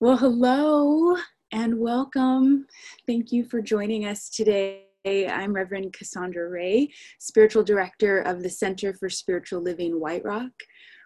Well, 0.00 0.16
hello 0.16 1.16
and 1.52 1.78
welcome. 1.78 2.66
Thank 3.06 3.30
you 3.30 3.44
for 3.44 3.62
joining 3.62 4.06
us 4.06 4.28
today. 4.28 4.82
I'm 5.06 5.52
Reverend 5.52 5.92
Cassandra 5.92 6.50
Ray, 6.50 6.92
Spiritual 7.20 7.62
Director 7.62 8.18
of 8.22 8.42
the 8.42 8.50
Center 8.50 8.92
for 8.92 9.08
Spiritual 9.08 9.62
Living 9.62 10.00
White 10.00 10.24
Rock. 10.24 10.50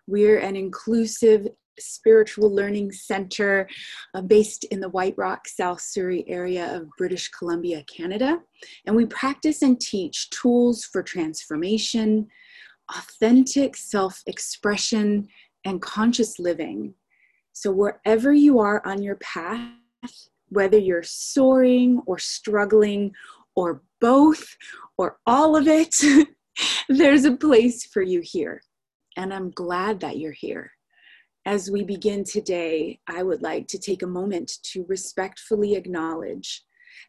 We're 0.06 0.38
an 0.38 0.56
inclusive 0.56 1.48
spiritual 1.78 2.52
learning 2.52 2.92
center 2.92 3.68
uh, 4.14 4.22
based 4.22 4.64
in 4.64 4.80
the 4.80 4.88
White 4.88 5.14
Rock, 5.18 5.46
South 5.48 5.82
Surrey 5.82 6.24
area 6.26 6.74
of 6.74 6.88
British 6.96 7.28
Columbia, 7.28 7.84
Canada. 7.94 8.38
And 8.86 8.96
we 8.96 9.04
practice 9.04 9.60
and 9.60 9.78
teach 9.78 10.30
tools 10.30 10.84
for 10.84 11.02
transformation, 11.02 12.26
authentic 12.96 13.76
self 13.76 14.22
expression, 14.26 15.28
and 15.66 15.82
conscious 15.82 16.38
living 16.38 16.94
so, 17.60 17.72
wherever 17.72 18.32
you 18.32 18.60
are 18.60 18.80
on 18.86 19.02
your 19.02 19.16
path, 19.16 19.72
whether 20.48 20.78
you're 20.78 21.02
soaring 21.02 22.00
or 22.06 22.16
struggling 22.16 23.10
or 23.56 23.82
both 24.00 24.46
or 24.96 25.18
all 25.26 25.56
of 25.56 25.66
it, 25.66 25.92
there's 26.88 27.24
a 27.24 27.36
place 27.36 27.84
for 27.84 28.00
you 28.00 28.20
here. 28.22 28.62
And 29.16 29.34
I'm 29.34 29.50
glad 29.50 29.98
that 29.98 30.18
you're 30.18 30.30
here. 30.30 30.70
As 31.46 31.68
we 31.68 31.82
begin 31.82 32.22
today, 32.22 33.00
I 33.08 33.24
would 33.24 33.42
like 33.42 33.66
to 33.68 33.78
take 33.80 34.04
a 34.04 34.06
moment 34.06 34.52
to 34.66 34.84
respectfully 34.86 35.74
acknowledge 35.74 36.62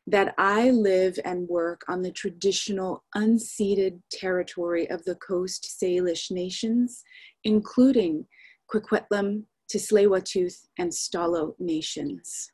that 0.07 0.33
I 0.39 0.71
live 0.71 1.19
and 1.25 1.47
work 1.47 1.83
on 1.87 2.01
the 2.01 2.11
traditional 2.11 3.03
unceded 3.15 4.01
territory 4.11 4.89
of 4.89 5.05
the 5.05 5.13
Coast 5.13 5.77
Salish 5.79 6.31
nations, 6.31 7.03
including 7.43 8.25
Coquitlam, 8.73 9.43
tsleil 9.69 10.67
and 10.77 10.91
Stalo 10.91 11.53
nations. 11.59 12.51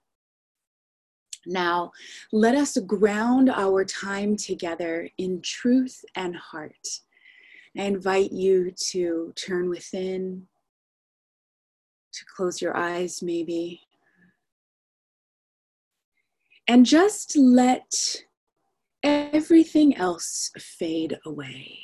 Now, 1.47 1.91
let 2.31 2.55
us 2.55 2.77
ground 2.77 3.49
our 3.49 3.85
time 3.85 4.35
together 4.35 5.09
in 5.17 5.41
truth 5.41 6.03
and 6.15 6.35
heart. 6.35 6.87
I 7.77 7.83
invite 7.83 8.31
you 8.31 8.71
to 8.91 9.33
turn 9.35 9.69
within, 9.69 10.47
to 12.13 12.25
close 12.35 12.61
your 12.61 12.75
eyes, 12.75 13.21
maybe, 13.21 13.81
and 16.67 16.85
just 16.85 17.35
let 17.37 18.23
everything 19.03 19.95
else 19.97 20.51
fade 20.57 21.17
away. 21.25 21.79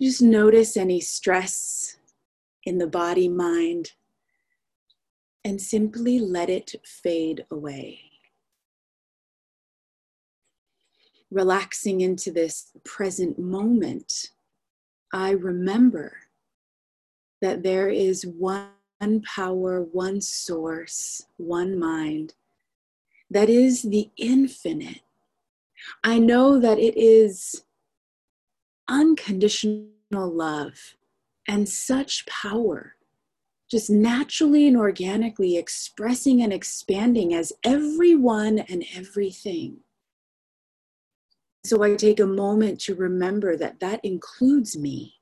Just 0.00 0.22
notice 0.22 0.76
any 0.76 1.00
stress, 1.00 1.98
in 2.64 2.78
the 2.78 2.86
body 2.86 3.28
mind 3.28 3.92
and 5.44 5.60
simply 5.60 6.18
let 6.18 6.48
it 6.48 6.74
fade 6.84 7.44
away. 7.50 8.00
Relaxing 11.30 12.00
into 12.00 12.30
this 12.30 12.72
present 12.84 13.38
moment, 13.38 14.30
I 15.12 15.30
remember 15.30 16.16
that 17.40 17.62
there 17.62 17.88
is 17.88 18.24
one 18.24 18.70
power, 19.24 19.82
one 19.82 20.20
source, 20.20 21.26
one 21.36 21.78
mind 21.78 22.34
that 23.30 23.48
is 23.48 23.82
the 23.82 24.10
infinite. 24.16 25.00
I 26.04 26.18
know 26.18 26.60
that 26.60 26.78
it 26.78 26.96
is 26.96 27.64
unconditional 28.88 29.88
love 30.12 30.94
and 31.48 31.68
such 31.68 32.26
power 32.26 32.96
just 33.72 33.88
naturally 33.88 34.68
and 34.68 34.76
organically 34.76 35.56
expressing 35.56 36.42
and 36.42 36.52
expanding 36.52 37.32
as 37.32 37.54
everyone 37.64 38.58
and 38.58 38.84
everything. 38.94 39.78
So 41.64 41.82
I 41.82 41.94
take 41.94 42.20
a 42.20 42.26
moment 42.26 42.80
to 42.82 42.94
remember 42.94 43.56
that 43.56 43.80
that 43.80 44.04
includes 44.04 44.76
me, 44.76 45.14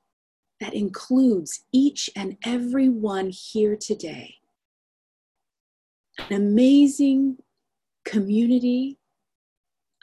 that 0.59 0.73
includes 0.73 1.63
each 1.71 2.09
and 2.13 2.35
every 2.43 2.89
one 2.89 3.29
here 3.29 3.77
today. 3.77 4.35
An 6.17 6.35
amazing 6.35 7.37
community 8.03 8.97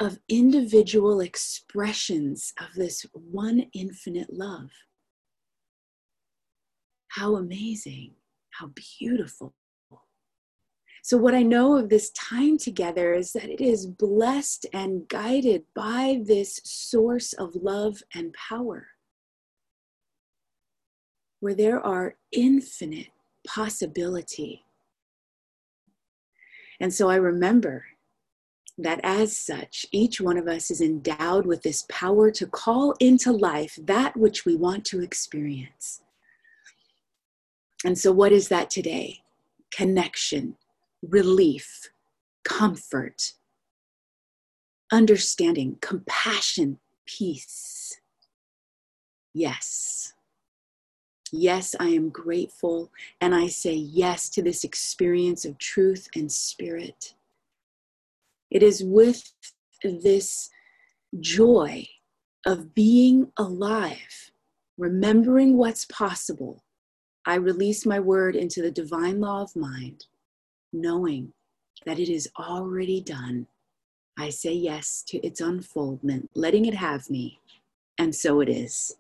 of 0.01 0.21
individual 0.31 1.21
expressions 1.21 2.55
of 2.59 2.73
this 2.75 3.05
one 3.13 3.67
infinite 3.75 4.33
love. 4.33 4.71
How 7.09 7.37
amazing, 7.37 8.13
how 8.51 8.71
beautiful. 8.99 9.55
So, 11.03 11.17
what 11.17 11.35
I 11.35 11.43
know 11.43 11.77
of 11.79 11.89
this 11.89 12.11
time 12.11 12.59
together 12.59 13.15
is 13.15 13.33
that 13.33 13.49
it 13.49 13.61
is 13.61 13.87
blessed 13.87 14.67
and 14.73 15.09
guided 15.09 15.65
by 15.75 16.21
this 16.23 16.61
source 16.65 17.33
of 17.33 17.55
love 17.55 18.03
and 18.15 18.35
power, 18.35 18.89
where 21.41 21.55
there 21.55 21.81
are 21.81 22.17
infinite 22.33 23.09
possibility. 23.47 24.65
And 26.81 26.93
so 26.93 27.09
I 27.09 27.17
remember 27.17 27.87
that 28.77 29.01
as 29.03 29.37
such, 29.37 29.87
each 29.91 30.21
one 30.21 30.37
of 30.37 30.47
us 30.47 30.71
is 30.71 30.81
endowed 30.81 31.47
with 31.47 31.63
this 31.63 31.85
power 31.89 32.31
to 32.33 32.47
call 32.47 32.93
into 33.01 33.33
life 33.33 33.79
that 33.83 34.17
which 34.17 34.45
we 34.45 34.55
want 34.55 34.85
to 34.87 35.01
experience. 35.01 36.03
And 37.85 37.99
so, 37.99 38.13
what 38.13 38.33
is 38.33 38.49
that 38.49 38.71
today? 38.71 39.23
Connection, 39.71 40.57
relief, 41.03 41.91
comfort, 42.45 43.35
understanding, 44.91 45.79
compassion, 45.81 46.79
peace. 47.07 48.01
Yes. 49.35 50.15
Yes, 51.31 51.77
I 51.79 51.89
am 51.89 52.09
grateful, 52.09 52.91
and 53.21 53.35
I 53.35 53.49
say 53.49 53.75
yes 53.75 54.31
to 54.31 54.43
this 54.43 54.65
experience 54.65 55.45
of 55.45 55.59
truth 55.59 56.09
and 56.17 56.33
spirit. 56.33 57.15
It 58.51 58.63
is 58.63 58.83
with 58.83 59.31
this 59.85 60.49
joy 61.21 61.87
of 62.47 62.75
being 62.75 63.31
alive, 63.37 64.33
remembering 64.79 65.59
what's 65.59 65.85
possible, 65.85 66.65
I 67.29 67.35
release 67.35 67.85
my 67.85 68.01
word 68.01 68.37
into 68.37 68.63
the 68.63 68.71
divine 68.71 69.21
law 69.21 69.43
of 69.43 69.55
mind, 69.55 70.07
knowing 70.73 71.35
that 71.85 71.99
it 71.99 72.09
is 72.09 72.27
already 72.39 73.03
done. 73.03 73.47
I 74.19 74.31
say 74.31 74.55
yes 74.55 75.05
to 75.09 75.19
its 75.19 75.43
unfoldment, 75.43 76.31
letting 76.35 76.65
it 76.65 76.73
have 76.73 77.11
me, 77.11 77.39
and 77.99 78.15
so 78.15 78.41
it 78.41 78.49
is. 78.49 78.97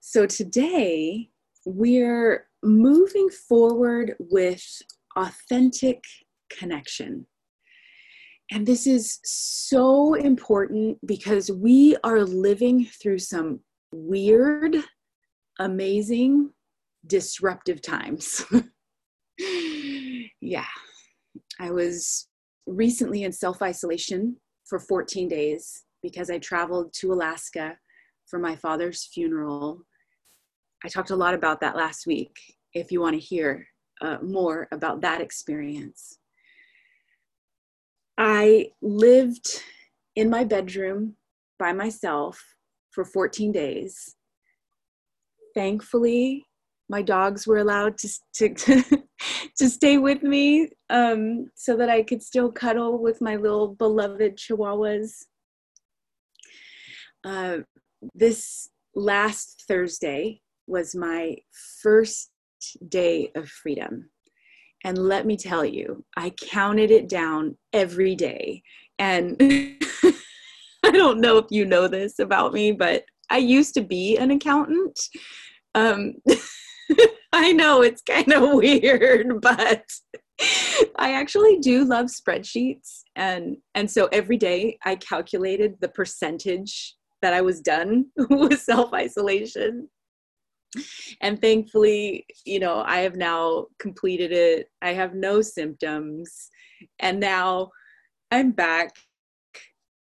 So 0.00 0.26
today, 0.26 1.30
we're 1.64 2.48
moving 2.64 3.28
forward 3.30 4.16
with 4.18 4.82
authentic 5.14 6.02
connection. 6.50 7.26
And 8.50 8.66
this 8.66 8.86
is 8.86 9.18
so 9.24 10.14
important 10.14 10.98
because 11.06 11.50
we 11.50 11.96
are 12.02 12.24
living 12.24 12.86
through 12.86 13.18
some 13.18 13.60
weird, 13.92 14.76
amazing, 15.58 16.50
disruptive 17.06 17.82
times. 17.82 18.44
yeah. 20.40 20.64
I 21.60 21.70
was 21.70 22.28
recently 22.66 23.24
in 23.24 23.32
self 23.32 23.60
isolation 23.60 24.36
for 24.66 24.78
14 24.78 25.28
days 25.28 25.84
because 26.02 26.30
I 26.30 26.38
traveled 26.38 26.92
to 26.94 27.12
Alaska 27.12 27.76
for 28.26 28.38
my 28.38 28.56
father's 28.56 29.08
funeral. 29.12 29.80
I 30.84 30.88
talked 30.88 31.10
a 31.10 31.16
lot 31.16 31.34
about 31.34 31.60
that 31.60 31.76
last 31.76 32.06
week 32.06 32.36
if 32.72 32.92
you 32.92 33.00
want 33.00 33.14
to 33.14 33.20
hear 33.20 33.66
uh, 34.00 34.18
more 34.22 34.68
about 34.70 35.00
that 35.00 35.20
experience. 35.20 36.17
I 38.18 38.72
lived 38.82 39.62
in 40.16 40.28
my 40.28 40.42
bedroom 40.42 41.14
by 41.56 41.72
myself 41.72 42.44
for 42.90 43.04
14 43.04 43.52
days. 43.52 44.16
Thankfully, 45.54 46.44
my 46.88 47.00
dogs 47.00 47.46
were 47.46 47.58
allowed 47.58 47.96
to, 47.98 48.08
to, 48.34 48.54
to 49.58 49.68
stay 49.68 49.98
with 49.98 50.24
me 50.24 50.68
um, 50.90 51.50
so 51.54 51.76
that 51.76 51.88
I 51.88 52.02
could 52.02 52.22
still 52.22 52.50
cuddle 52.50 53.00
with 53.00 53.20
my 53.20 53.36
little 53.36 53.68
beloved 53.68 54.36
chihuahuas. 54.36 55.12
Uh, 57.24 57.58
this 58.14 58.68
last 58.96 59.64
Thursday 59.68 60.40
was 60.66 60.94
my 60.94 61.36
first 61.80 62.30
day 62.88 63.30
of 63.36 63.48
freedom. 63.48 64.10
And 64.88 64.96
let 64.96 65.26
me 65.26 65.36
tell 65.36 65.66
you, 65.66 66.02
I 66.16 66.30
counted 66.30 66.90
it 66.90 67.10
down 67.10 67.58
every 67.74 68.14
day. 68.14 68.62
And 68.98 69.36
I 70.82 70.90
don't 70.90 71.20
know 71.20 71.36
if 71.36 71.44
you 71.50 71.66
know 71.66 71.88
this 71.88 72.18
about 72.18 72.54
me, 72.54 72.72
but 72.72 73.04
I 73.28 73.36
used 73.36 73.74
to 73.74 73.82
be 73.82 74.16
an 74.16 74.30
accountant. 74.30 74.98
Um, 75.74 76.14
I 77.34 77.52
know 77.52 77.82
it's 77.82 78.00
kind 78.00 78.32
of 78.32 78.50
weird, 78.54 79.42
but 79.42 79.84
I 80.96 81.12
actually 81.12 81.58
do 81.58 81.84
love 81.84 82.06
spreadsheets 82.06 83.00
and 83.14 83.58
and 83.74 83.90
so 83.90 84.08
every 84.10 84.38
day 84.38 84.78
I 84.86 84.96
calculated 84.96 85.74
the 85.82 85.88
percentage 85.88 86.94
that 87.20 87.34
I 87.34 87.42
was 87.42 87.60
done 87.60 88.06
with 88.30 88.58
self-isolation. 88.62 89.90
And 91.20 91.40
thankfully, 91.40 92.26
you 92.44 92.60
know, 92.60 92.82
I 92.86 92.98
have 92.98 93.16
now 93.16 93.66
completed 93.78 94.32
it. 94.32 94.70
I 94.82 94.92
have 94.92 95.14
no 95.14 95.40
symptoms 95.40 96.50
and 96.98 97.18
now 97.18 97.70
I'm 98.30 98.52
back 98.52 98.94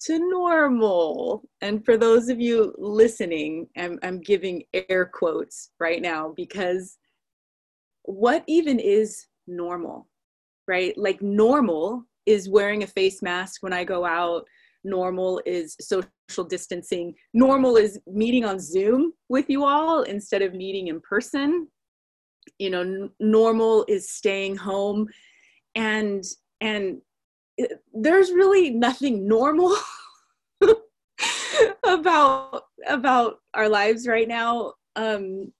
to 0.01 0.19
normal. 0.19 1.43
And 1.61 1.85
for 1.85 1.97
those 1.97 2.29
of 2.29 2.39
you 2.39 2.73
listening, 2.77 3.67
I'm, 3.77 3.99
I'm 4.03 4.19
giving 4.21 4.63
air 4.89 5.05
quotes 5.05 5.69
right 5.79 6.01
now 6.01 6.33
because 6.35 6.97
what 8.03 8.43
even 8.47 8.79
is 8.79 9.27
normal? 9.47 10.07
right? 10.67 10.97
Like 10.97 11.21
normal 11.21 12.03
is 12.25 12.49
wearing 12.49 12.83
a 12.83 12.87
face 12.87 13.21
mask 13.21 13.61
when 13.61 13.73
I 13.73 13.83
go 13.83 14.05
out. 14.05 14.45
Normal 14.85 15.41
is 15.45 15.75
social 15.81 16.45
distancing. 16.47 17.13
Normal 17.33 17.77
is 17.77 17.99
meeting 18.07 18.45
on 18.45 18.59
Zoom 18.59 19.13
with 19.29 19.49
you 19.49 19.65
all 19.65 20.03
instead 20.03 20.41
of 20.41 20.53
meeting 20.53 20.87
in 20.87 21.01
person. 21.01 21.67
You 22.59 22.69
know, 22.69 22.81
n- 22.81 23.09
normal 23.19 23.85
is 23.87 24.09
staying 24.11 24.55
home 24.55 25.07
and 25.75 26.23
and 26.61 27.01
it, 27.57 27.81
there's 27.93 28.31
really 28.31 28.69
nothing 28.69 29.27
normal 29.27 29.75
about 31.87 32.63
about 32.87 33.39
our 33.53 33.67
lives 33.67 34.07
right 34.07 34.27
now 34.27 34.73
um 34.95 35.51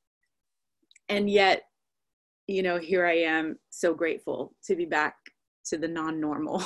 and 1.09 1.29
yet 1.29 1.63
you 2.47 2.61
know, 2.61 2.77
here 2.77 3.05
I 3.05 3.17
am 3.19 3.57
so 3.69 3.93
grateful 3.93 4.53
to 4.65 4.75
be 4.75 4.85
back 4.85 5.15
to 5.65 5.77
the 5.77 5.87
non 5.87 6.19
normal, 6.19 6.63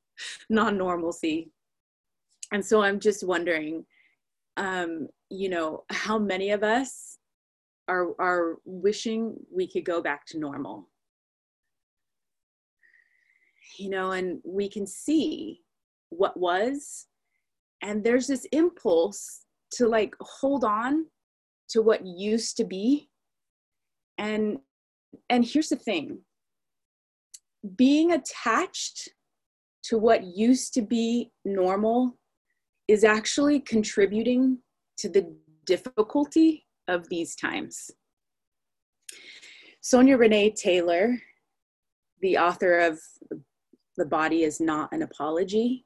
non 0.50 0.76
normalcy. 0.76 1.50
And 2.52 2.64
so 2.64 2.82
I'm 2.82 3.00
just 3.00 3.26
wondering, 3.26 3.84
um, 4.56 5.08
you 5.30 5.48
know, 5.48 5.84
how 5.90 6.18
many 6.18 6.50
of 6.50 6.62
us 6.62 7.18
are, 7.88 8.08
are 8.20 8.58
wishing 8.64 9.34
we 9.50 9.66
could 9.66 9.84
go 9.84 10.02
back 10.02 10.26
to 10.26 10.38
normal? 10.38 10.88
You 13.78 13.90
know, 13.90 14.12
and 14.12 14.40
we 14.44 14.68
can 14.68 14.86
see 14.86 15.60
what 16.10 16.38
was, 16.38 17.06
and 17.80 18.04
there's 18.04 18.26
this 18.26 18.44
impulse 18.52 19.44
to 19.72 19.88
like 19.88 20.14
hold 20.20 20.62
on 20.62 21.06
to 21.70 21.80
what 21.80 22.06
used 22.06 22.58
to 22.58 22.64
be 22.64 23.08
and 24.18 24.58
and 25.28 25.44
here's 25.44 25.68
the 25.68 25.76
thing 25.76 26.18
being 27.76 28.12
attached 28.12 29.08
to 29.84 29.98
what 29.98 30.24
used 30.24 30.74
to 30.74 30.82
be 30.82 31.30
normal 31.44 32.18
is 32.88 33.04
actually 33.04 33.60
contributing 33.60 34.58
to 34.98 35.08
the 35.08 35.34
difficulty 35.66 36.66
of 36.88 37.08
these 37.08 37.34
times. 37.36 37.90
Sonya 39.80 40.16
Renee 40.16 40.50
Taylor, 40.50 41.18
the 42.20 42.38
author 42.38 42.78
of 42.78 43.00
The 43.96 44.06
Body 44.06 44.44
is 44.44 44.60
Not 44.60 44.92
an 44.92 45.02
Apology, 45.02 45.84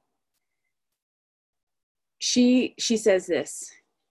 she, 2.18 2.74
she 2.78 2.96
says 2.96 3.26
this 3.26 3.70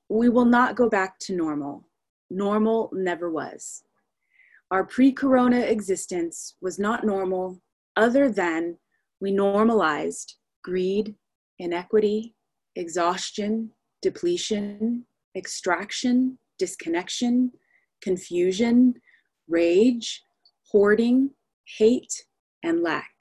We 0.09 0.29
will 0.29 0.45
not 0.45 0.75
go 0.75 0.89
back 0.89 1.19
to 1.19 1.35
normal. 1.35 1.87
Normal 2.29 2.89
never 2.93 3.29
was. 3.29 3.83
Our 4.71 4.85
pre 4.85 5.11
corona 5.11 5.59
existence 5.59 6.55
was 6.61 6.79
not 6.79 7.05
normal, 7.05 7.61
other 7.95 8.29
than 8.29 8.77
we 9.21 9.31
normalized 9.31 10.35
greed, 10.63 11.15
inequity, 11.59 12.34
exhaustion, 12.75 13.71
depletion, 14.01 15.05
extraction, 15.35 16.37
disconnection, 16.57 17.51
confusion, 18.01 18.95
rage, 19.47 20.23
hoarding, 20.71 21.31
hate, 21.77 22.25
and 22.63 22.81
lack. 22.81 23.13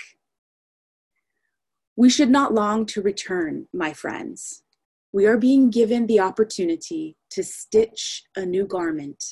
We 1.97 2.11
should 2.11 2.31
not 2.31 2.53
long 2.53 2.87
to 2.87 3.03
return, 3.03 3.69
my 3.73 3.93
friends. 3.93 4.63
We 5.13 5.27
are 5.27 5.39
being 5.39 5.71
given 5.71 6.07
the 6.07 6.21
opportunity 6.21 7.17
to 7.31 7.45
stitch 7.45 8.25
a 8.37 8.45
new 8.45 8.67
garment 8.67 9.23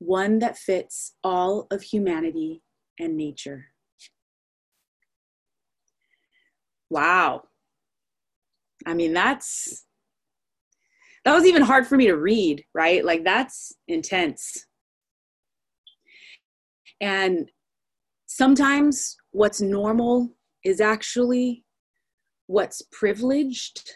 one 0.00 0.38
that 0.38 0.56
fits 0.56 1.12
all 1.22 1.66
of 1.70 1.82
humanity 1.82 2.62
and 2.98 3.16
nature. 3.16 3.66
Wow. 6.88 7.44
I 8.86 8.94
mean, 8.94 9.12
that's 9.12 9.84
that 11.24 11.34
was 11.34 11.44
even 11.44 11.62
hard 11.62 11.86
for 11.86 11.96
me 11.96 12.06
to 12.06 12.16
read, 12.16 12.64
right? 12.74 13.04
Like 13.04 13.24
that's 13.24 13.72
intense. 13.88 14.66
And 17.00 17.50
sometimes 18.26 19.16
what's 19.32 19.60
normal 19.60 20.30
is 20.64 20.80
actually 20.80 21.64
what's 22.46 22.82
privileged. 22.92 23.90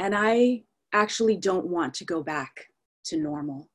And 0.00 0.14
I 0.16 0.62
actually 0.92 1.36
don't 1.36 1.66
want 1.66 1.94
to 1.94 2.04
go 2.04 2.22
back 2.22 2.52
to 3.06 3.16
normal. 3.16 3.68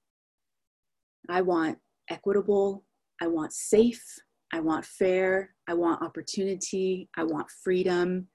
I 1.30 1.42
want 1.42 1.78
equitable, 2.10 2.86
I 3.22 3.28
want 3.28 3.54
safe, 3.54 4.04
I 4.52 4.60
want 4.60 4.86
fair, 4.86 5.56
I 5.68 5.74
want 5.74 6.02
opportunity, 6.02 7.10
I 7.18 7.24
want 7.24 7.48
freedom. 7.64 8.28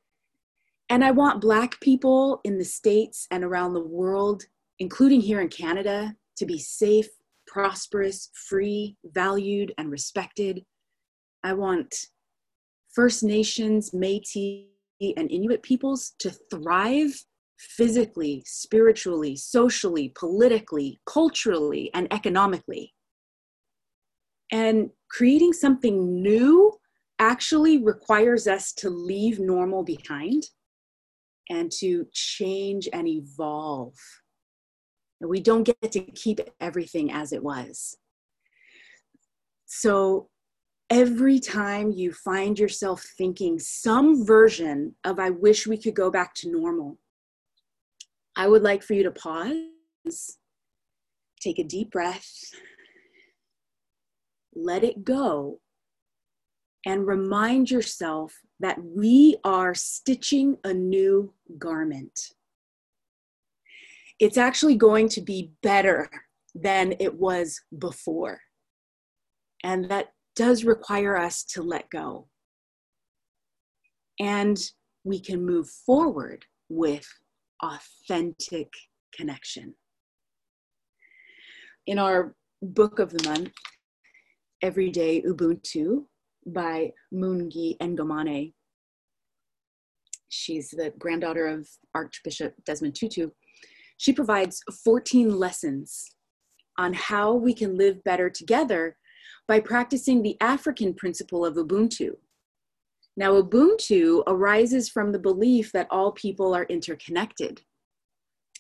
And 0.91 1.05
I 1.05 1.11
want 1.11 1.43
Black 1.43 1.79
people 1.81 2.41
in 2.45 2.57
the 2.57 2.65
States 2.65 3.27
and 3.31 3.45
around 3.45 3.75
the 3.75 3.85
world, 3.85 4.45
including 4.79 5.21
here 5.21 5.41
in 5.41 5.49
Canada, 5.49 6.15
to 6.37 6.47
be 6.47 6.59
safe, 6.59 7.09
prosperous, 7.47 8.31
free, 8.49 8.97
valued, 9.05 9.75
and 9.77 9.91
respected. 9.91 10.65
I 11.45 11.53
want 11.53 11.95
First 12.95 13.23
Nations, 13.23 13.93
Metis, 13.93 14.65
and 15.01 15.31
Inuit 15.31 15.63
peoples 15.63 16.15
to 16.21 16.31
thrive 16.51 17.13
physically, 17.59 18.43
spiritually, 18.47 19.37
socially, 19.37 20.13
politically, 20.19 21.01
culturally, 21.07 21.91
and 21.93 22.11
economically. 22.13 22.95
And 24.51 24.91
creating 25.11 25.53
something 25.53 26.23
new 26.23 26.73
actually 27.19 27.83
requires 27.83 28.47
us 28.47 28.73
to 28.73 28.89
leave 28.89 29.39
normal 29.39 29.83
behind 29.83 30.45
and 31.51 31.71
to 31.73 32.07
change 32.13 32.89
and 32.93 33.09
evolve. 33.09 33.95
We 35.21 35.41
don't 35.41 35.65
get 35.65 35.93
to 35.93 36.01
keep 36.01 36.41
everything 36.61 37.13
as 37.13 37.33
it 37.33 37.43
was. 37.43 37.97
So 39.67 40.29
every 40.91 41.39
time 41.39 41.91
you 41.91 42.13
find 42.13 42.59
yourself 42.59 43.05
thinking 43.17 43.59
some 43.59 44.25
version 44.25 44.95
of, 45.05 45.19
I 45.19 45.31
wish 45.31 45.67
we 45.67 45.77
could 45.77 45.95
go 45.95 46.11
back 46.11 46.35
to 46.37 46.51
normal, 46.51 46.99
I 48.37 48.47
would 48.47 48.63
like 48.63 48.83
for 48.83 48.95
you 48.95 49.03
to 49.03 49.11
pause, 49.11 50.39
take 51.41 51.59
a 51.59 51.65
deep 51.65 51.91
breath, 51.91 52.31
let 54.55 54.85
it 54.85 55.05
go, 55.05 55.61
and 56.87 57.07
remind 57.07 57.71
yourself 57.71 58.35
that 58.61 58.79
we 58.83 59.37
are 59.45 59.75
stitching 59.75 60.57
a 60.65 60.73
new 60.73 61.33
garment. 61.59 62.19
It's 64.19 64.39
actually 64.39 64.77
going 64.77 65.09
to 65.11 65.21
be 65.21 65.53
better 65.63 66.11
than 66.55 66.95
it 66.99 67.15
was 67.15 67.61
before. 67.79 68.41
And 69.63 69.89
that 69.91 70.13
does 70.35 70.65
require 70.65 71.17
us 71.17 71.45
to 71.45 71.63
let 71.63 71.89
go. 71.91 72.29
And 74.21 74.59
we 75.05 75.21
can 75.21 75.45
move 75.45 75.69
forward 75.69 76.45
with 76.69 77.07
authentic 77.63 78.73
connection. 79.15 79.75
In 81.87 81.99
our 81.99 82.35
book 82.61 82.99
of 82.99 83.11
the 83.11 83.29
month, 83.29 83.53
Everyday 84.63 85.23
Ubuntu 85.23 86.07
by 86.53 86.93
Mungi 87.13 87.77
Ngomane, 87.79 88.53
she's 90.29 90.71
the 90.71 90.93
granddaughter 90.99 91.47
of 91.47 91.69
Archbishop 91.95 92.55
Desmond 92.65 92.95
Tutu, 92.95 93.31
she 93.97 94.13
provides 94.13 94.63
14 94.85 95.37
lessons 95.37 96.05
on 96.79 96.93
how 96.93 97.35
we 97.35 97.53
can 97.53 97.77
live 97.77 98.03
better 98.05 98.31
together 98.31 98.97
by 99.47 99.59
practicing 99.59 100.23
the 100.23 100.37
African 100.41 100.95
principle 100.95 101.45
of 101.45 101.55
Ubuntu, 101.55 102.15
now, 103.19 103.33
Ubuntu 103.43 104.23
arises 104.29 104.89
from 104.89 105.11
the 105.11 105.19
belief 105.19 105.73
that 105.73 105.89
all 105.91 106.13
people 106.13 106.55
are 106.55 106.67
interconnected. 106.67 107.61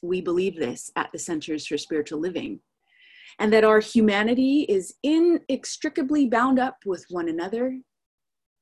We 0.02 0.20
believe 0.20 0.56
this 0.56 0.90
at 0.96 1.12
the 1.12 1.18
Centers 1.20 1.64
for 1.64 1.78
Spiritual 1.78 2.18
Living, 2.18 2.58
and 3.38 3.52
that 3.52 3.64
our 3.64 3.80
humanity 3.80 4.62
is 4.68 4.94
inextricably 5.02 6.28
bound 6.28 6.58
up 6.58 6.78
with 6.86 7.04
one 7.10 7.28
another, 7.28 7.78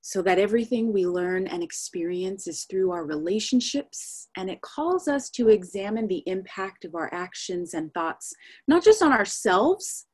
so 0.02 0.22
that 0.22 0.38
everything 0.38 0.92
we 0.92 1.04
learn 1.04 1.48
and 1.48 1.64
experience 1.64 2.46
is 2.46 2.64
through 2.70 2.92
our 2.92 3.04
relationships, 3.04 4.28
and 4.36 4.48
it 4.48 4.60
calls 4.60 5.08
us 5.08 5.30
to 5.30 5.48
examine 5.48 6.06
the 6.06 6.22
impact 6.26 6.84
of 6.84 6.94
our 6.94 7.12
actions 7.12 7.74
and 7.74 7.92
thoughts, 7.92 8.32
not 8.68 8.84
just 8.84 9.02
on 9.02 9.12
ourselves, 9.12 10.06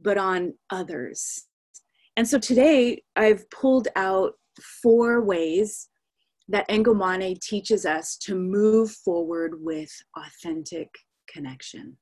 but 0.00 0.18
on 0.18 0.54
others. 0.70 1.44
And 2.16 2.26
so 2.26 2.38
today 2.38 3.02
I've 3.14 3.48
pulled 3.50 3.86
out 3.94 4.32
four 4.82 5.22
ways 5.22 5.88
that 6.48 6.68
Ngomane 6.68 7.40
teaches 7.40 7.86
us 7.86 8.16
to 8.18 8.34
move 8.34 8.90
forward 8.90 9.54
with 9.62 9.90
authentic 10.16 10.88
connection. 11.28 11.96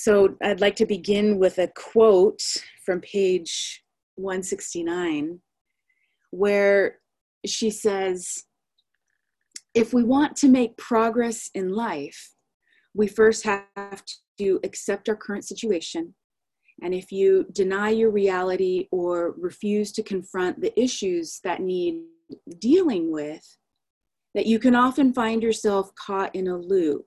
So 0.00 0.36
I'd 0.42 0.60
like 0.60 0.76
to 0.76 0.86
begin 0.86 1.38
with 1.38 1.58
a 1.58 1.68
quote 1.74 2.40
from 2.86 3.00
page 3.00 3.82
169, 4.14 5.40
where 6.30 7.00
she 7.44 7.70
says, 7.70 8.44
If 9.74 9.92
we 9.92 10.04
want 10.04 10.36
to 10.36 10.48
make 10.48 10.76
progress 10.76 11.50
in 11.52 11.70
life, 11.70 12.30
we 12.94 13.08
first 13.08 13.44
have 13.44 14.02
to 14.38 14.60
accept 14.62 15.08
our 15.08 15.16
current 15.16 15.44
situation 15.44 16.14
and 16.82 16.94
if 16.94 17.10
you 17.10 17.44
deny 17.52 17.90
your 17.90 18.10
reality 18.10 18.86
or 18.92 19.34
refuse 19.36 19.90
to 19.92 20.02
confront 20.02 20.60
the 20.60 20.78
issues 20.80 21.40
that 21.42 21.60
need 21.60 22.02
dealing 22.58 23.10
with, 23.10 23.42
that 24.34 24.46
you 24.46 24.58
can 24.58 24.74
often 24.74 25.12
find 25.12 25.42
yourself 25.42 25.90
caught 25.94 26.34
in 26.34 26.46
a 26.46 26.56
loop. 26.56 27.06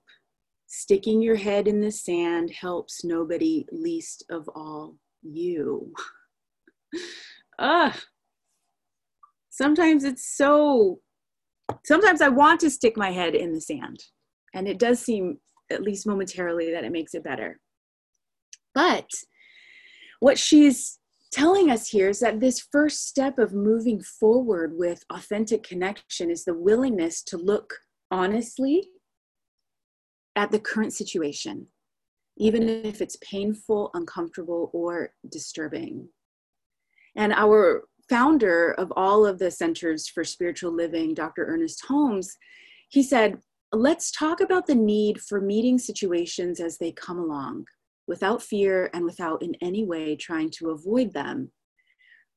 Sticking 0.74 1.20
your 1.20 1.36
head 1.36 1.68
in 1.68 1.82
the 1.82 1.90
sand 1.90 2.50
helps 2.50 3.04
nobody, 3.04 3.66
least 3.70 4.24
of 4.30 4.48
all 4.54 4.96
you. 5.22 5.92
Ah, 7.58 7.96
sometimes 9.50 10.02
it's 10.02 10.36
so, 10.36 11.00
sometimes 11.84 12.20
I 12.20 12.28
want 12.28 12.60
to 12.60 12.70
stick 12.70 12.96
my 12.96 13.10
head 13.10 13.34
in 13.34 13.52
the 13.52 13.60
sand. 13.60 14.02
And 14.54 14.66
it 14.66 14.78
does 14.78 14.98
seem, 14.98 15.38
at 15.70 15.82
least 15.82 16.06
momentarily, 16.06 16.72
that 16.72 16.84
it 16.84 16.90
makes 16.90 17.14
it 17.14 17.22
better. 17.22 17.60
But 18.74 19.08
what 20.20 20.38
she's 20.38 20.98
telling 21.30 21.70
us 21.70 21.88
here 21.88 22.08
is 22.08 22.20
that 22.20 22.40
this 22.40 22.66
first 22.72 23.06
step 23.06 23.38
of 23.38 23.52
moving 23.52 24.02
forward 24.02 24.72
with 24.76 25.04
authentic 25.10 25.62
connection 25.62 26.30
is 26.30 26.44
the 26.44 26.54
willingness 26.54 27.22
to 27.24 27.36
look 27.36 27.74
honestly 28.10 28.88
at 30.36 30.50
the 30.50 30.58
current 30.58 30.92
situation, 30.92 31.66
even 32.38 32.68
if 32.68 33.00
it's 33.00 33.16
painful, 33.16 33.90
uncomfortable, 33.94 34.70
or 34.72 35.12
disturbing. 35.30 36.08
And 37.16 37.32
our 37.32 37.84
founder 38.08 38.72
of 38.72 38.92
all 38.96 39.26
of 39.26 39.38
the 39.38 39.50
Centers 39.50 40.08
for 40.08 40.24
Spiritual 40.24 40.72
Living, 40.72 41.14
Dr. 41.14 41.46
Ernest 41.46 41.84
Holmes, 41.86 42.36
he 42.88 43.02
said, 43.02 43.38
Let's 43.74 44.10
talk 44.10 44.42
about 44.42 44.66
the 44.66 44.74
need 44.74 45.20
for 45.20 45.40
meeting 45.40 45.78
situations 45.78 46.60
as 46.60 46.76
they 46.76 46.92
come 46.92 47.18
along 47.18 47.64
without 48.06 48.42
fear 48.42 48.90
and 48.92 49.04
without 49.04 49.42
in 49.42 49.54
any 49.62 49.84
way 49.84 50.14
trying 50.14 50.50
to 50.50 50.70
avoid 50.70 51.14
them. 51.14 51.50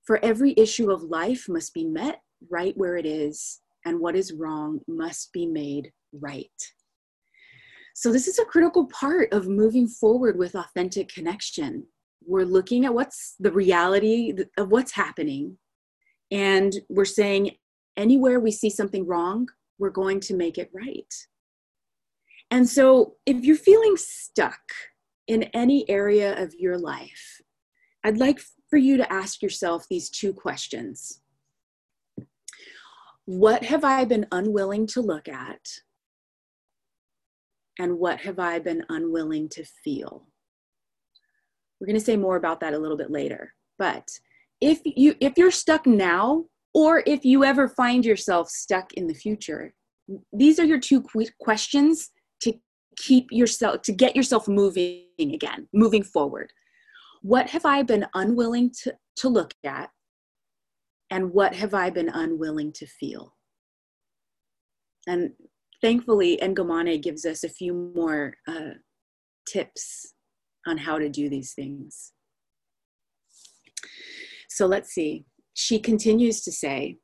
For 0.06 0.24
every 0.24 0.54
issue 0.56 0.92
of 0.92 1.04
life 1.04 1.50
must 1.50 1.74
be 1.74 1.86
met 1.86 2.22
right 2.50 2.74
where 2.78 2.96
it 2.96 3.06
is, 3.06 3.60
and 3.86 4.00
what 4.00 4.16
is 4.16 4.32
wrong 4.32 4.80
must 4.88 5.34
be 5.34 5.46
made 5.46 5.92
right. 6.14 6.72
So, 7.98 8.12
this 8.12 8.28
is 8.28 8.38
a 8.38 8.46
critical 8.46 8.86
part 8.88 9.34
of 9.34 9.48
moving 9.48 9.88
forward 9.88 10.38
with 10.38 10.54
authentic 10.54 11.08
connection. 11.10 11.88
We're 12.24 12.44
looking 12.46 12.86
at 12.86 12.94
what's 12.94 13.36
the 13.40 13.52
reality 13.52 14.34
of 14.58 14.70
what's 14.70 14.92
happening, 14.92 15.58
and 16.30 16.74
we're 16.90 17.06
saying 17.06 17.52
anywhere 17.98 18.40
we 18.40 18.52
see 18.52 18.70
something 18.70 19.08
wrong, 19.08 19.48
we're 19.80 19.90
going 19.90 20.20
to 20.20 20.36
make 20.36 20.58
it 20.58 20.70
right. 20.74 21.14
And 22.52 22.70
so, 22.70 23.16
if 23.26 23.44
you're 23.44 23.56
feeling 23.56 23.96
stuck, 23.98 24.60
in 25.28 25.44
any 25.54 25.90
area 25.90 26.42
of 26.42 26.54
your 26.56 26.78
life, 26.78 27.42
I'd 28.04 28.18
like 28.18 28.40
for 28.70 28.78
you 28.78 28.98
to 28.98 29.12
ask 29.12 29.42
yourself 29.42 29.86
these 29.90 30.10
two 30.10 30.34
questions 30.34 31.22
What 33.26 33.64
have 33.64 33.84
I 33.84 34.06
been 34.06 34.28
unwilling 34.32 34.86
to 34.88 35.02
look 35.02 35.28
at? 35.28 35.68
And 37.80 38.00
what 38.00 38.20
have 38.22 38.40
I 38.40 38.60
been 38.60 38.84
unwilling 38.90 39.50
to 39.50 39.66
feel? 39.84 40.28
We're 41.80 41.88
going 41.88 42.00
to 42.00 42.06
say 42.06 42.16
more 42.16 42.38
about 42.38 42.62
that 42.62 42.74
a 42.74 42.80
little 42.80 42.98
bit 42.98 43.12
later. 43.12 43.54
But 43.78 44.08
if 44.62 44.80
you 44.86 45.16
if 45.20 45.38
you're 45.38 45.52
stuck 45.52 45.86
now 45.86 46.46
or 46.74 47.04
if 47.06 47.26
you 47.26 47.44
ever 47.44 47.68
find 47.68 48.06
yourself 48.06 48.50
stuck 48.50 48.94
in 48.94 49.08
the 49.08 49.14
future, 49.14 49.74
these 50.32 50.60
are 50.60 50.66
your 50.66 50.80
two 50.80 51.04
questions 51.40 52.12
to 52.42 52.54
keep 52.98 53.28
yourself 53.32 53.82
to 53.84 53.92
get 53.92 54.16
yourself 54.16 54.48
moving 54.48 55.06
again 55.20 55.68
moving 55.74 56.04
forward 56.04 56.52
what 57.22 57.50
have 57.50 57.66
i 57.66 57.82
been 57.82 58.06
unwilling 58.14 58.72
to, 58.84 58.94
to 59.16 59.30
look 59.30 59.54
at 59.64 59.90
and 61.10 61.32
what 61.32 61.54
have 61.56 61.74
i 61.74 61.90
been 61.90 62.10
unwilling 62.10 62.72
to 62.72 62.86
feel 62.86 63.36
and 65.08 65.32
thankfully 65.82 66.38
Ngomane 66.42 67.02
gives 67.02 67.26
us 67.26 67.44
a 67.44 67.50
few 67.50 67.92
more 67.96 68.36
uh, 68.48 68.76
tips 69.48 70.14
on 70.68 70.78
how 70.78 70.98
to 70.98 71.10
do 71.10 71.30
these 71.30 71.54
things 71.54 72.12
so 74.50 74.66
let's 74.66 74.92
see 74.92 75.26
she 75.54 75.80
continues 75.80 76.42
to 76.42 76.52
say 76.52 76.98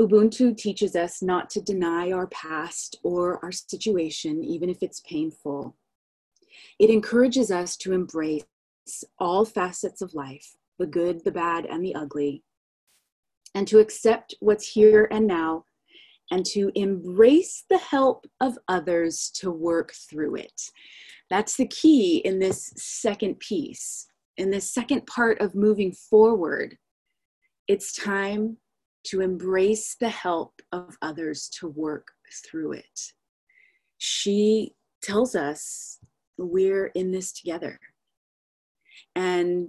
Ubuntu 0.00 0.56
teaches 0.56 0.96
us 0.96 1.22
not 1.22 1.50
to 1.50 1.60
deny 1.60 2.10
our 2.12 2.26
past 2.28 2.98
or 3.04 3.44
our 3.44 3.52
situation, 3.52 4.42
even 4.42 4.70
if 4.70 4.78
it's 4.80 5.00
painful. 5.00 5.76
It 6.78 6.88
encourages 6.88 7.50
us 7.50 7.76
to 7.78 7.92
embrace 7.92 8.44
all 9.18 9.44
facets 9.44 10.00
of 10.02 10.14
life 10.14 10.56
the 10.78 10.86
good, 10.86 11.22
the 11.24 11.30
bad, 11.30 11.66
and 11.66 11.84
the 11.84 11.94
ugly, 11.94 12.42
and 13.54 13.68
to 13.68 13.78
accept 13.78 14.34
what's 14.40 14.66
here 14.66 15.06
and 15.12 15.26
now, 15.26 15.64
and 16.30 16.44
to 16.46 16.70
embrace 16.74 17.64
the 17.68 17.78
help 17.78 18.26
of 18.40 18.58
others 18.68 19.30
to 19.34 19.50
work 19.50 19.92
through 20.08 20.36
it. 20.36 20.62
That's 21.28 21.56
the 21.56 21.66
key 21.66 22.18
in 22.18 22.38
this 22.38 22.72
second 22.76 23.38
piece, 23.40 24.06
in 24.36 24.50
this 24.50 24.72
second 24.72 25.06
part 25.06 25.40
of 25.40 25.54
moving 25.54 25.92
forward. 25.92 26.76
It's 27.68 27.92
time 27.92 28.58
to 29.04 29.20
embrace 29.20 29.96
the 29.98 30.08
help 30.08 30.54
of 30.72 30.96
others 31.02 31.48
to 31.60 31.68
work 31.68 32.08
through 32.46 32.72
it. 32.72 33.00
She 33.98 34.74
tells 35.02 35.34
us 35.34 35.98
we're 36.38 36.86
in 36.88 37.10
this 37.10 37.32
together. 37.32 37.78
And 39.14 39.68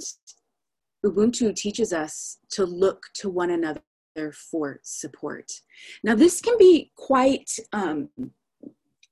Ubuntu 1.05 1.53
teaches 1.55 1.91
us 1.91 2.37
to 2.51 2.65
look 2.65 3.03
to 3.15 3.29
one 3.29 3.51
another 3.51 3.81
for 4.51 4.79
support. 4.83 5.51
Now, 6.03 6.15
this 6.15 6.41
can 6.41 6.57
be 6.57 6.91
quite 6.95 7.49
um, 7.71 8.09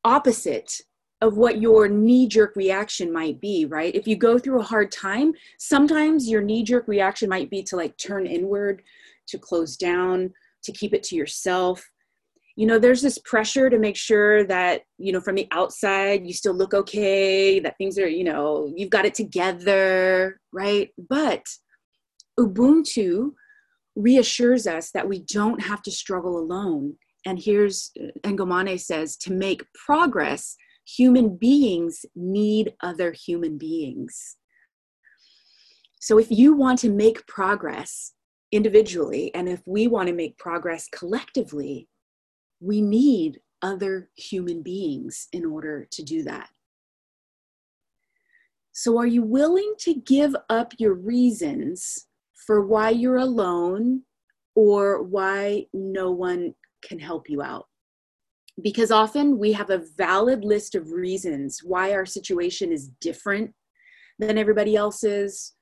opposite 0.03 0.81
of 1.21 1.37
what 1.37 1.61
your 1.61 1.87
knee 1.87 2.27
jerk 2.27 2.55
reaction 2.55 3.13
might 3.13 3.39
be, 3.39 3.65
right? 3.65 3.93
If 3.93 4.07
you 4.07 4.15
go 4.15 4.39
through 4.39 4.59
a 4.59 4.63
hard 4.63 4.91
time, 4.91 5.33
sometimes 5.59 6.27
your 6.27 6.41
knee 6.41 6.63
jerk 6.63 6.87
reaction 6.87 7.29
might 7.29 7.49
be 7.49 7.61
to 7.63 7.75
like 7.75 7.95
turn 7.97 8.25
inward, 8.25 8.81
to 9.27 9.37
close 9.37 9.77
down, 9.77 10.33
to 10.63 10.71
keep 10.71 10.93
it 10.93 11.03
to 11.03 11.15
yourself. 11.15 11.87
You 12.55 12.65
know, 12.65 12.79
there's 12.79 13.01
this 13.01 13.19
pressure 13.19 13.69
to 13.69 13.77
make 13.77 13.95
sure 13.95 14.43
that, 14.45 14.81
you 14.97 15.11
know, 15.11 15.21
from 15.21 15.35
the 15.35 15.47
outside, 15.51 16.25
you 16.25 16.33
still 16.33 16.53
look 16.53 16.73
okay, 16.73 17.59
that 17.59 17.77
things 17.77 17.97
are, 17.99 18.09
you 18.09 18.23
know, 18.23 18.71
you've 18.75 18.89
got 18.89 19.05
it 19.05 19.13
together, 19.13 20.39
right? 20.51 20.89
But 21.09 21.43
Ubuntu 22.39 23.31
reassures 23.95 24.67
us 24.67 24.91
that 24.91 25.07
we 25.07 25.19
don't 25.19 25.61
have 25.61 25.81
to 25.83 25.91
struggle 25.91 26.37
alone. 26.37 26.95
And 27.25 27.41
here's 27.41 27.91
uh, 27.99 28.29
Ngomane 28.29 28.79
says 28.79 29.17
to 29.17 29.33
make 29.33 29.63
progress, 29.73 30.55
human 30.85 31.37
beings 31.37 32.05
need 32.15 32.73
other 32.81 33.11
human 33.11 33.57
beings. 33.57 34.37
So 35.99 36.17
if 36.17 36.31
you 36.31 36.55
want 36.55 36.79
to 36.79 36.89
make 36.89 37.27
progress, 37.27 38.13
individually. 38.51 39.33
And 39.33 39.47
if 39.47 39.61
we 39.65 39.87
want 39.87 40.07
to 40.07 40.13
make 40.13 40.37
progress 40.37 40.87
collectively, 40.89 41.87
we 42.59 42.81
need 42.81 43.39
other 43.61 44.09
human 44.15 44.61
beings 44.61 45.27
in 45.31 45.45
order 45.45 45.87
to 45.91 46.03
do 46.03 46.23
that. 46.23 46.49
So, 48.73 48.97
are 48.97 49.07
you 49.07 49.21
willing 49.21 49.73
to 49.79 49.93
give 49.93 50.33
up 50.49 50.73
your 50.77 50.93
reasons 50.93 52.07
for 52.45 52.65
why 52.65 52.89
you're 52.89 53.17
alone 53.17 54.03
or 54.55 55.03
why 55.03 55.65
no 55.73 56.11
one 56.11 56.53
can 56.83 56.99
help 56.99 57.29
you 57.29 57.41
out? 57.41 57.65
because 58.61 58.91
often 58.91 59.37
we 59.37 59.51
have 59.53 59.69
a 59.69 59.83
valid 59.97 60.43
list 60.43 60.75
of 60.75 60.91
reasons 60.91 61.61
why 61.63 61.93
our 61.93 62.05
situation 62.05 62.71
is 62.71 62.89
different 62.99 63.53
than 64.19 64.37
everybody 64.37 64.75
else's 64.75 65.53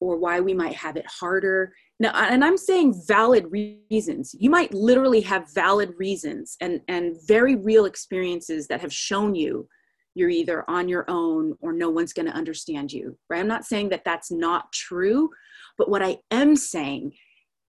or 0.00 0.16
why 0.18 0.40
we 0.40 0.52
might 0.52 0.74
have 0.74 0.96
it 0.96 1.06
harder. 1.06 1.72
Now 2.00 2.10
and 2.14 2.44
i'm 2.44 2.56
saying 2.56 3.00
valid 3.06 3.46
reasons. 3.50 4.34
You 4.38 4.50
might 4.50 4.74
literally 4.74 5.20
have 5.22 5.54
valid 5.54 5.92
reasons 5.98 6.56
and 6.60 6.80
and 6.88 7.16
very 7.26 7.54
real 7.54 7.84
experiences 7.84 8.66
that 8.68 8.80
have 8.80 8.92
shown 8.92 9.34
you 9.34 9.68
you're 10.14 10.28
either 10.28 10.68
on 10.68 10.88
your 10.88 11.06
own 11.08 11.54
or 11.60 11.72
no 11.72 11.88
one's 11.88 12.12
going 12.12 12.26
to 12.26 12.32
understand 12.32 12.92
you 12.92 13.16
right? 13.30 13.40
I'm 13.40 13.48
not 13.48 13.64
saying 13.64 13.90
that 13.90 14.04
that's 14.04 14.30
not 14.30 14.72
true 14.72 15.30
but 15.78 15.88
what 15.88 16.02
i 16.02 16.16
am 16.30 16.56
saying 16.56 17.12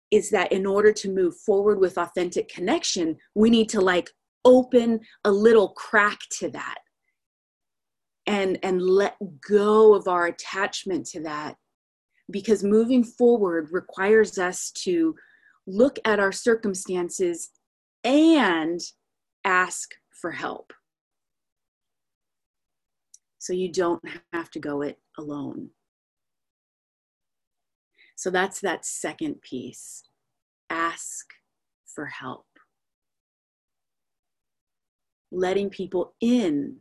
is 0.10 0.30
that 0.30 0.51
in 0.51 0.66
order 0.66 0.94
to 0.94 1.12
move 1.12 1.36
forward 1.46 1.80
with 1.80 1.98
authentic 1.98 2.48
connection 2.50 3.16
we 3.36 3.50
need 3.50 3.70
to 3.70 3.82
like 3.82 4.10
open 4.46 5.00
a 5.25 5.32
little 5.32 5.70
crack 5.70 6.20
to 6.32 6.50
that 6.50 6.77
and 8.27 8.60
and 8.62 8.82
let 8.82 9.16
go 9.48 9.96
of 9.96 10.08
our 10.08 10.27
attachment 10.27 11.06
to 11.08 11.22
that. 11.22 11.56
Because 12.30 12.63
moving 12.63 13.04
forward 13.04 13.70
requires 13.72 14.38
us 14.38 14.72
to 14.84 15.16
look 15.66 15.98
at 16.06 16.20
our 16.20 16.34
circumstances 16.34 17.50
and 18.04 18.82
ask 19.46 19.92
for 20.12 20.32
help. 20.32 20.74
So 23.39 23.54
you 23.54 23.72
don't 23.72 24.04
have 24.34 24.50
to 24.51 24.60
go 24.60 24.82
it 24.82 24.98
alone 25.18 25.70
so 28.18 28.30
that's 28.30 28.60
that 28.60 28.86
second 28.86 29.42
piece 29.42 30.04
ask 30.70 31.28
for 31.86 32.08
help 32.08 32.46
letting 35.32 35.70
people 35.70 36.14
in 36.20 36.78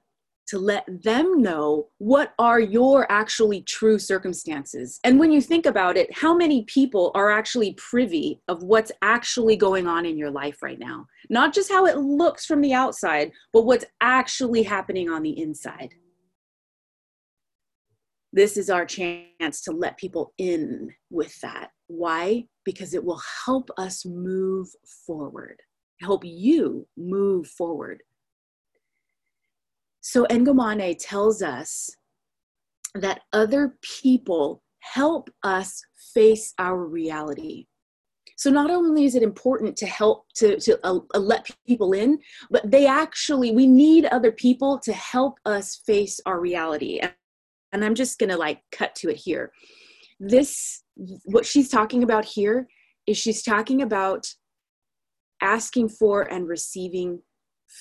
to 0.47 0.59
let 0.59 0.85
them 1.03 1.43
know 1.43 1.89
what 1.99 2.33
are 2.39 2.61
your 2.61 3.11
actually 3.11 3.63
true 3.63 3.99
circumstances. 3.99 5.01
And 5.03 5.19
when 5.19 5.33
you 5.33 5.41
think 5.41 5.67
about 5.67 5.97
it, 5.97 6.09
how 6.17 6.37
many 6.37 6.63
people 6.65 7.11
are 7.17 7.33
actually 7.33 7.73
privy 7.73 8.41
of 8.47 8.63
what's 8.63 8.93
actually 9.03 9.57
going 9.57 9.89
on 9.89 10.07
in 10.07 10.17
your 10.17 10.31
life 10.31 10.63
right 10.63 10.79
now? 10.79 11.07
Not 11.29 11.53
just 11.53 11.71
how 11.71 11.87
it 11.87 11.97
looks 11.97 12.47
from 12.47 12.61
the 12.61 12.73
outside, 12.73 13.33
but 13.53 13.63
what's 13.63 13.85
actually 14.01 14.63
happening 14.63 15.11
on 15.11 15.23
the 15.23 15.37
inside. 15.37 15.95
This 18.37 18.57
is 18.57 18.71
our 18.71 18.87
chance 18.87 19.63
to 19.63 19.73
let 19.73 19.97
people 19.97 20.33
in 20.39 20.91
with 21.11 21.41
that. 21.41 21.71
Why? 21.89 22.45
Because 22.65 22.95
it 22.95 23.05
will 23.05 23.21
help 23.45 23.71
us 23.77 24.05
move 24.05 24.69
forward, 25.07 25.59
help 26.01 26.23
you 26.25 26.87
move 26.97 27.49
forward 27.49 28.03
so 30.07 30.25
Ngomane 30.27 30.97
tells 31.01 31.43
us 31.43 31.91
that 32.95 33.23
other 33.33 33.77
people 33.83 34.63
help 34.79 35.29
us 35.43 35.83
face 36.15 36.55
our 36.61 36.87
reality. 36.87 37.67
So 38.37 38.49
not 38.49 38.71
only 38.71 39.05
is 39.05 39.17
it 39.17 39.25
important 39.25 39.77
to 39.79 39.87
help 39.87 40.27
to, 40.37 40.61
to 40.61 40.79
uh, 40.85 41.01
uh, 41.13 41.19
let 41.19 41.51
people 41.67 41.93
in, 41.93 42.21
but 42.53 42.71
they 42.71 42.87
actually, 42.87 43.51
we 43.51 43.67
need 43.67 44.05
other 44.05 44.31
people 44.31 44.79
to 44.85 44.93
help 44.93 45.41
us 45.45 45.83
face 45.85 46.21
our 46.25 46.39
reality. 46.39 47.01
And 47.01 47.13
I'm 47.85 47.95
just 47.95 48.19
gonna 48.19 48.37
like 48.37 48.61
cut 48.73 48.95
to 48.97 49.11
it 49.11 49.17
here. 49.17 49.53
This, 50.19 50.83
what 51.25 51.45
she's 51.45 51.69
talking 51.69 52.03
about 52.03 52.25
here 52.25 52.69
is 53.07 53.19
she's 53.19 53.43
talking 53.43 53.83
about 53.83 54.27
asking 55.43 55.91
for 55.91 56.23
and 56.23 56.49
receiving 56.49 57.21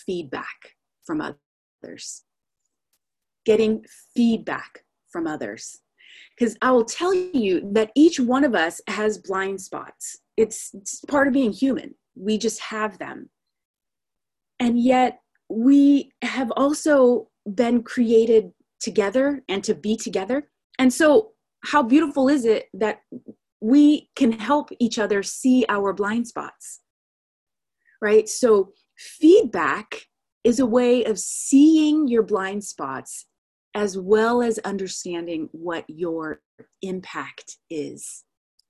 feedback 0.05 0.75
from 1.05 1.21
others 1.21 1.39
others, 1.85 2.23
getting 3.45 3.83
feedback 4.15 4.83
from 5.11 5.27
others. 5.27 5.79
Because 6.37 6.57
I 6.61 6.71
will 6.71 6.85
tell 6.85 7.13
you 7.13 7.69
that 7.73 7.91
each 7.95 8.19
one 8.19 8.43
of 8.43 8.55
us 8.55 8.81
has 8.87 9.17
blind 9.17 9.61
spots. 9.61 10.17
It's, 10.37 10.71
it's 10.73 11.01
part 11.05 11.27
of 11.27 11.33
being 11.33 11.51
human. 11.51 11.95
We 12.15 12.37
just 12.37 12.59
have 12.59 12.97
them. 12.97 13.29
And 14.59 14.79
yet, 14.79 15.19
we 15.49 16.11
have 16.21 16.51
also 16.55 17.29
been 17.53 17.83
created 17.83 18.51
together 18.85 19.43
and 19.49 19.63
to 19.63 19.75
be 19.75 19.97
together. 19.97 20.49
And 20.79 20.93
so, 20.93 21.31
how 21.65 21.81
beautiful 21.81 22.29
is 22.29 22.45
it 22.45 22.67
that 22.75 22.99
we 23.59 24.09
can 24.15 24.31
help 24.31 24.69
each 24.79 24.99
other 24.99 25.23
see 25.23 25.65
our 25.67 25.91
blind 25.91 26.27
spots? 26.27 26.81
Right? 28.01 28.29
So, 28.29 28.71
feedback 28.97 30.03
is 30.43 30.59
a 30.59 30.65
way 30.65 31.03
of 31.03 31.19
seeing 31.19 32.07
your 32.07 32.23
blind 32.23 32.63
spots 32.63 33.25
as 33.73 33.97
well 33.97 34.41
as 34.41 34.57
understanding 34.59 35.49
what 35.51 35.83
your 35.87 36.39
impact 36.81 37.57
is 37.69 38.23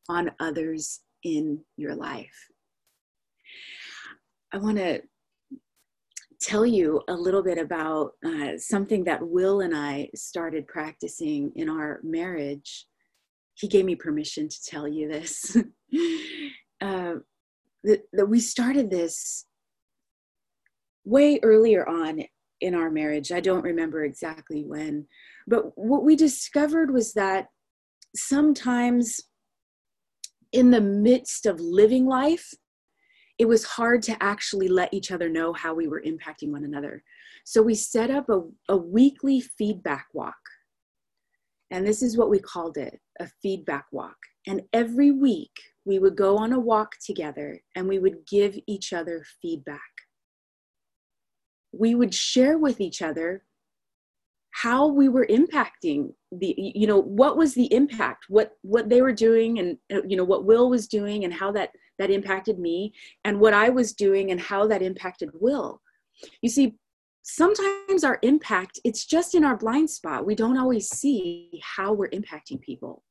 on 0.09 0.31
others 0.39 1.01
in 1.23 1.59
your 1.77 1.93
life. 1.95 2.49
I 4.53 4.57
want 4.57 4.77
to 4.77 5.01
tell 6.41 6.65
you 6.65 7.01
a 7.07 7.13
little 7.13 7.43
bit 7.43 7.57
about 7.57 8.11
uh, 8.25 8.57
something 8.57 9.03
that 9.05 9.25
Will 9.25 9.61
and 9.61 9.75
I 9.75 10.09
started 10.15 10.67
practicing 10.67 11.51
in 11.55 11.69
our 11.69 11.99
marriage. 12.03 12.85
He 13.55 13.67
gave 13.67 13.85
me 13.85 13.95
permission 13.95 14.49
to 14.49 14.63
tell 14.63 14.87
you 14.87 15.07
this. 15.07 15.55
uh, 16.81 17.15
that, 17.83 18.01
that 18.13 18.25
we 18.27 18.39
started 18.39 18.89
this 18.89 19.45
way 21.05 21.39
earlier 21.43 21.87
on 21.87 22.23
in 22.61 22.73
our 22.73 22.89
marriage. 22.89 23.31
I 23.31 23.39
don't 23.39 23.63
remember 23.63 24.03
exactly 24.03 24.63
when, 24.65 25.05
but 25.47 25.77
what 25.77 26.03
we 26.03 26.15
discovered 26.15 26.91
was 26.91 27.13
that 27.13 27.47
sometimes 28.15 29.19
in 30.51 30.71
the 30.71 30.81
midst 30.81 31.45
of 31.45 31.59
living 31.59 32.05
life, 32.05 32.53
it 33.37 33.45
was 33.45 33.63
hard 33.63 34.01
to 34.03 34.23
actually 34.23 34.67
let 34.67 34.93
each 34.93 35.11
other 35.11 35.29
know 35.29 35.53
how 35.53 35.73
we 35.73 35.87
were 35.87 36.01
impacting 36.05 36.51
one 36.51 36.63
another. 36.63 37.03
So 37.43 37.61
we 37.61 37.75
set 37.75 38.09
up 38.09 38.29
a, 38.29 38.41
a 38.69 38.77
weekly 38.77 39.41
feedback 39.41 40.07
walk. 40.13 40.35
And 41.71 41.85
this 41.85 42.01
is 42.01 42.17
what 42.17 42.29
we 42.29 42.39
called 42.39 42.77
it 42.77 42.99
a 43.19 43.27
feedback 43.41 43.85
walk. 43.91 44.15
And 44.47 44.61
every 44.71 45.11
week 45.11 45.51
we 45.83 45.99
would 45.99 46.15
go 46.15 46.37
on 46.37 46.53
a 46.53 46.59
walk 46.59 46.91
together 47.03 47.59
and 47.75 47.87
we 47.87 47.99
would 47.99 48.25
give 48.27 48.57
each 48.67 48.93
other 48.93 49.23
feedback 49.41 49.81
we 51.77 51.95
would 51.95 52.13
share 52.13 52.57
with 52.57 52.79
each 52.79 53.01
other 53.01 53.43
how 54.51 54.87
we 54.87 55.09
were 55.09 55.27
impacting 55.29 56.13
the 56.31 56.55
you 56.57 56.87
know 56.87 57.01
what 57.01 57.37
was 57.37 57.53
the 57.53 57.71
impact 57.73 58.25
what 58.29 58.51
what 58.61 58.87
they 58.89 59.01
were 59.01 59.11
doing 59.11 59.59
and 59.59 59.77
uh, 59.93 60.01
you 60.07 60.15
know 60.15 60.23
what 60.23 60.45
will 60.45 60.69
was 60.69 60.87
doing 60.87 61.25
and 61.25 61.33
how 61.33 61.51
that 61.51 61.71
that 61.99 62.11
impacted 62.11 62.59
me 62.59 62.93
and 63.23 63.39
what 63.39 63.53
i 63.53 63.69
was 63.69 63.93
doing 63.93 64.31
and 64.31 64.39
how 64.39 64.67
that 64.67 64.81
impacted 64.81 65.29
will 65.39 65.81
you 66.41 66.49
see 66.49 66.75
sometimes 67.23 68.03
our 68.03 68.19
impact 68.21 68.79
it's 68.83 69.05
just 69.05 69.35
in 69.35 69.43
our 69.43 69.57
blind 69.57 69.89
spot 69.89 70.25
we 70.25 70.35
don't 70.35 70.57
always 70.57 70.87
see 70.89 71.61
how 71.63 71.91
we're 71.91 72.09
impacting 72.09 72.61
people 72.61 73.03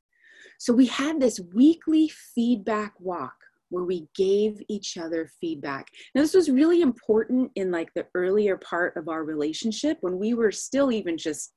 so 0.57 0.73
we 0.73 0.85
had 0.85 1.19
this 1.19 1.39
weekly 1.53 2.09
feedback 2.33 2.93
walk 2.99 3.35
where 3.69 3.83
we 3.83 4.07
gave 4.15 4.61
each 4.69 4.97
other 4.97 5.29
feedback. 5.41 5.87
Now, 6.13 6.21
this 6.21 6.33
was 6.33 6.49
really 6.49 6.81
important 6.81 7.51
in 7.55 7.71
like 7.71 7.89
the 7.93 8.05
earlier 8.15 8.57
part 8.57 8.95
of 8.95 9.09
our 9.09 9.23
relationship 9.23 9.97
when 10.01 10.17
we 10.17 10.33
were 10.33 10.51
still 10.51 10.91
even 10.91 11.17
just 11.17 11.53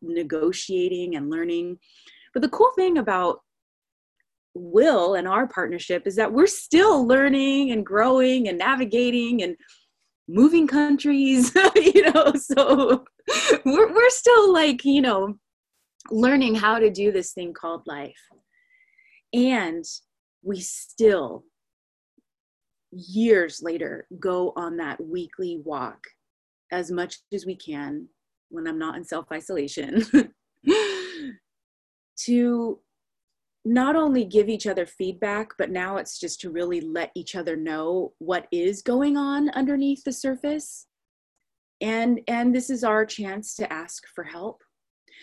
negotiating 0.00 1.16
and 1.16 1.30
learning. 1.30 1.78
But 2.32 2.42
the 2.42 2.48
cool 2.48 2.70
thing 2.76 2.98
about 2.98 3.40
Will 4.54 5.14
and 5.14 5.26
our 5.26 5.46
partnership 5.46 6.06
is 6.06 6.16
that 6.16 6.32
we're 6.32 6.46
still 6.46 7.06
learning 7.06 7.72
and 7.72 7.84
growing 7.84 8.48
and 8.48 8.58
navigating 8.58 9.42
and 9.42 9.56
moving 10.28 10.66
countries, 10.66 11.52
you 11.76 12.10
know, 12.12 12.32
so 12.34 13.04
we're, 13.64 13.92
we're 13.92 14.10
still 14.10 14.52
like, 14.52 14.84
you 14.84 15.02
know, 15.02 15.36
learning 16.10 16.54
how 16.54 16.78
to 16.78 16.90
do 16.90 17.12
this 17.12 17.32
thing 17.32 17.52
called 17.52 17.82
life. 17.86 18.20
And 19.32 19.84
we 20.42 20.60
still 20.60 21.44
years 22.92 23.60
later 23.62 24.06
go 24.20 24.52
on 24.56 24.76
that 24.76 25.02
weekly 25.04 25.60
walk 25.64 25.98
as 26.70 26.90
much 26.90 27.16
as 27.32 27.44
we 27.44 27.56
can 27.56 28.06
when 28.50 28.66
I'm 28.66 28.78
not 28.78 28.96
in 28.96 29.04
self 29.04 29.26
isolation 29.32 30.04
to 32.24 32.78
not 33.64 33.96
only 33.96 34.24
give 34.24 34.48
each 34.48 34.66
other 34.66 34.86
feedback, 34.86 35.52
but 35.56 35.70
now 35.70 35.96
it's 35.96 36.18
just 36.18 36.40
to 36.40 36.50
really 36.50 36.80
let 36.80 37.10
each 37.14 37.34
other 37.34 37.56
know 37.56 38.12
what 38.18 38.46
is 38.52 38.82
going 38.82 39.16
on 39.16 39.48
underneath 39.50 40.04
the 40.04 40.12
surface. 40.12 40.86
And, 41.80 42.20
and 42.28 42.54
this 42.54 42.70
is 42.70 42.84
our 42.84 43.06
chance 43.06 43.54
to 43.56 43.72
ask 43.72 44.04
for 44.14 44.24
help. 44.24 44.62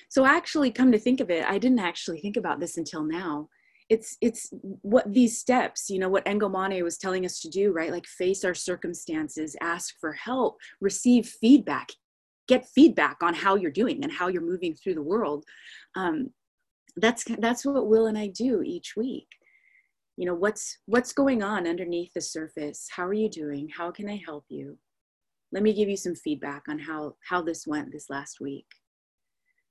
So, 0.10 0.25
actually, 0.25 0.71
come 0.71 0.91
to 0.91 0.99
think 0.99 1.19
of 1.19 1.30
it, 1.30 1.45
I 1.45 1.58
didn't 1.58 1.80
actually 1.80 2.19
think 2.19 2.38
about 2.38 2.60
this 2.60 2.77
until 2.77 3.04
now 3.04 3.49
it's 3.91 4.15
it's 4.21 4.54
what 4.84 5.12
these 5.12 5.38
steps 5.38 5.89
you 5.89 5.99
know 5.99 6.08
what 6.08 6.23
Ngomane 6.23 6.82
was 6.82 6.97
telling 6.97 7.25
us 7.25 7.41
to 7.41 7.49
do 7.49 7.73
right 7.73 7.91
like 7.91 8.08
face 8.08 8.45
our 8.45 8.54
circumstances 8.54 9.58
ask 9.60 9.95
for 9.99 10.13
help 10.13 10.58
receive 10.80 11.27
feedback 11.27 11.89
get 12.47 12.65
feedback 12.73 13.17
on 13.21 13.34
how 13.34 13.56
you're 13.56 13.69
doing 13.69 14.01
and 14.01 14.12
how 14.12 14.30
you're 14.30 14.41
moving 14.41 14.73
through 14.73 14.93
the 14.93 15.01
world 15.01 15.43
um, 15.97 16.30
that's 16.97 17.23
that's 17.39 17.65
what 17.65 17.88
will 17.88 18.08
and 18.08 18.17
i 18.17 18.27
do 18.27 18.62
each 18.62 18.95
week. 18.95 19.27
You 20.17 20.25
know 20.25 20.36
what's 20.36 20.77
what's 20.86 21.13
going 21.13 21.41
on 21.41 21.67
underneath 21.67 22.13
the 22.13 22.21
surface? 22.21 22.88
How 22.91 23.06
are 23.06 23.13
you 23.13 23.30
doing? 23.30 23.69
How 23.69 23.91
can 23.91 24.10
i 24.10 24.21
help 24.23 24.45
you? 24.49 24.77
Let 25.51 25.63
me 25.63 25.73
give 25.73 25.89
you 25.89 25.97
some 25.97 26.15
feedback 26.15 26.63
on 26.67 26.80
how 26.80 27.15
how 27.27 27.41
this 27.41 27.65
went 27.65 27.91
this 27.91 28.10
last 28.10 28.39
week. 28.39 28.67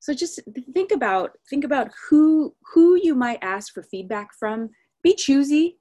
So 0.00 0.14
just 0.14 0.40
think 0.74 0.92
about 0.92 1.32
think 1.48 1.64
about 1.64 1.90
who 2.08 2.54
who 2.72 2.98
you 3.00 3.14
might 3.14 3.38
ask 3.42 3.72
for 3.72 3.82
feedback 3.82 4.30
from. 4.38 4.70
Be 5.02 5.14
choosy. 5.14 5.78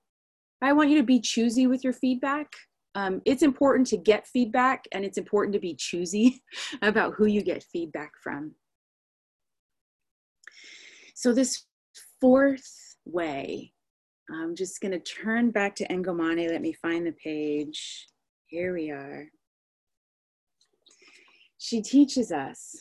I 0.62 0.74
want 0.74 0.90
you 0.90 0.98
to 0.98 1.04
be 1.04 1.20
choosy 1.20 1.68
with 1.68 1.84
your 1.84 1.94
feedback. 1.94 2.52
Um, 2.96 3.22
it's 3.26 3.44
important 3.44 3.88
to 3.88 3.98
get 3.98 4.28
feedback 4.28 4.86
and 4.92 5.06
it's 5.06 5.18
important 5.18 5.54
to 5.54 5.60
be 5.60 5.76
choosy 5.76 6.42
about 6.82 7.14
who 7.14 7.26
you 7.26 7.42
get 7.42 7.64
feedback 7.64 8.12
from 8.22 8.56
so 11.20 11.34
this 11.34 11.66
fourth 12.22 12.96
way 13.04 13.74
i'm 14.32 14.56
just 14.56 14.80
going 14.80 14.92
to 14.92 15.00
turn 15.00 15.52
back 15.52 15.76
to 15.76 15.86
Ngomane. 15.88 16.50
let 16.50 16.62
me 16.62 16.72
find 16.72 17.06
the 17.06 17.12
page 17.12 18.08
here 18.48 18.74
we 18.74 18.90
are 18.90 19.28
she 21.58 21.82
teaches 21.82 22.32
us 22.32 22.74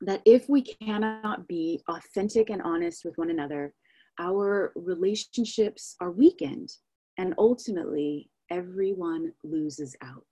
that 0.00 0.22
if 0.24 0.48
we 0.48 0.62
cannot 0.62 1.46
be 1.46 1.82
authentic 1.88 2.48
and 2.48 2.62
honest 2.62 3.04
with 3.04 3.16
one 3.16 3.30
another, 3.30 3.74
our 4.18 4.72
relationships 4.76 5.96
are 6.00 6.10
weakened 6.10 6.70
and 7.18 7.34
ultimately 7.38 8.30
everyone 8.50 9.32
loses 9.44 9.94
out. 10.02 10.24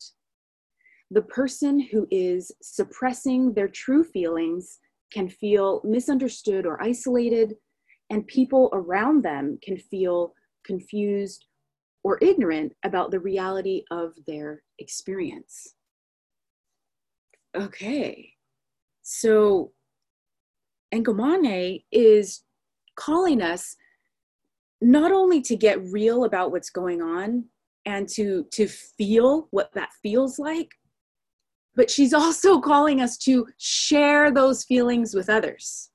The 1.11 1.23
person 1.23 1.81
who 1.81 2.07
is 2.11 2.51
suppressing 2.63 3.53
their 3.53 3.69
true 3.69 4.05
feelings 4.05 4.79
can 5.13 5.29
feel 5.29 5.81
misunderstood 5.85 6.67
or 6.67 6.83
isolated, 6.83 7.55
and 8.11 8.27
people 8.27 8.71
around 8.73 9.23
them 9.25 9.59
can 9.63 9.77
feel 9.77 10.35
confused 10.65 11.47
or 12.03 12.19
ignorant 12.21 12.73
about 12.85 13.11
the 13.11 13.21
reality 13.21 13.83
of 13.91 14.13
their 14.27 14.63
experience. 14.79 15.75
Okay, 17.57 18.33
so 19.03 19.73
Ngomane 20.93 21.85
is 21.93 22.43
calling 22.97 23.41
us 23.41 23.77
not 24.81 25.13
only 25.13 25.41
to 25.43 25.57
get 25.57 25.83
real 25.85 26.25
about 26.25 26.51
what's 26.51 26.71
going 26.71 27.01
on 27.01 27.45
and 27.87 28.09
to 28.09 28.45
to 28.53 28.67
feel 28.67 29.49
what 29.51 29.73
that 29.75 29.91
feels 30.03 30.39
like 30.39 30.69
but 31.77 31.91
she's 31.91 32.15
also 32.15 32.61
calling 32.71 33.01
us 33.01 33.17
to 33.19 33.47
share 33.59 34.31
those 34.31 34.65
feelings 34.65 35.15
with 35.15 35.29
others. 35.29 35.91